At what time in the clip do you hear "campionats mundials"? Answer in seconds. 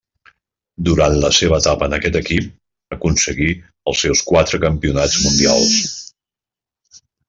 4.67-5.81